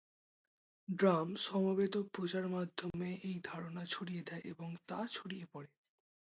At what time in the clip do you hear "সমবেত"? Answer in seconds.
1.41-1.95